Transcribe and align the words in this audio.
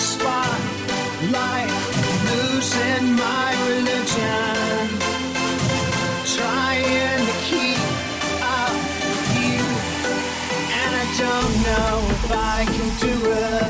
spotlight, 0.00 1.70
losing 2.24 3.12
my 3.16 3.50
religion, 3.68 4.88
trying 6.24 7.26
to 7.26 7.34
keep 7.44 7.78
up 8.42 8.74
with 9.04 9.28
you, 9.44 9.60
and 10.80 10.92
I 10.96 11.06
don't 11.18 11.54
know 11.66 11.92
if 12.16 12.32
I 12.32 12.64
can 12.64 12.88
do 12.98 13.14
it. 13.30 13.69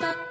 dun, 0.00 0.29